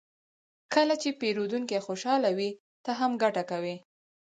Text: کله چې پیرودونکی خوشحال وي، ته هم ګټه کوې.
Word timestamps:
کله 0.73 0.95
چې 1.01 1.17
پیرودونکی 1.21 1.79
خوشحال 1.85 2.23
وي، 2.37 2.51
ته 2.83 2.91
هم 2.99 3.11
ګټه 3.23 3.43
کوې. 3.51 3.75